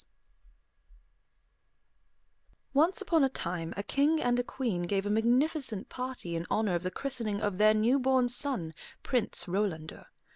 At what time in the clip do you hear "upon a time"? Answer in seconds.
3.01-3.71